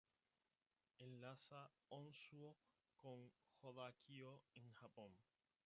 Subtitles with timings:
[0.97, 2.55] Enlaza Honshū
[2.97, 5.15] con Hokkaidō en Japón.